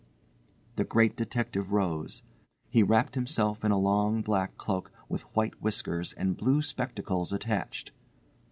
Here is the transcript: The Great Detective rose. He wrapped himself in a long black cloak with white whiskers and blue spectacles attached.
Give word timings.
The 0.77 0.83
Great 0.83 1.15
Detective 1.15 1.71
rose. 1.71 2.23
He 2.71 2.81
wrapped 2.81 3.13
himself 3.13 3.63
in 3.63 3.69
a 3.71 3.77
long 3.77 4.23
black 4.23 4.57
cloak 4.57 4.91
with 5.07 5.21
white 5.35 5.61
whiskers 5.61 6.13
and 6.13 6.35
blue 6.35 6.63
spectacles 6.63 7.31
attached. 7.31 7.91